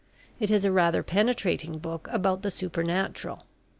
It 0.39 0.49
is 0.49 0.65
a 0.65 0.71
rather 0.71 1.03
penetrating 1.03 1.77
book 1.77 2.07
about 2.11 2.41
the 2.41 2.49
supernatural. 2.49 3.43